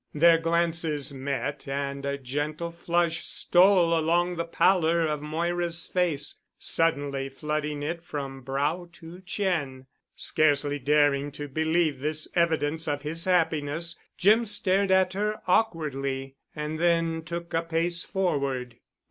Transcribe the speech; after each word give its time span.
Their 0.15 0.39
glances 0.39 1.13
met 1.13 1.67
and 1.67 2.07
a 2.07 2.17
gentle 2.17 2.71
flush 2.71 3.23
stole 3.23 3.95
along 3.95 4.35
the 4.35 4.45
pallor 4.45 5.01
of 5.01 5.21
Moira's 5.21 5.85
face, 5.85 6.37
suddenly 6.57 7.29
flooding 7.29 7.83
it 7.83 8.03
from 8.03 8.41
brow 8.41 8.89
to 8.93 9.19
chin. 9.21 9.85
Scarcely 10.15 10.79
daring 10.79 11.31
to 11.33 11.47
believe 11.47 11.99
this 11.99 12.27
evidence 12.33 12.87
of 12.87 13.03
his 13.03 13.25
happiness, 13.25 13.95
Jim 14.17 14.47
stared 14.47 14.89
at 14.89 15.13
her 15.13 15.39
awkwardly, 15.47 16.35
and 16.55 16.79
then 16.79 17.21
took 17.21 17.53
a 17.53 17.61
pace 17.61 18.03
forward. 18.03 18.79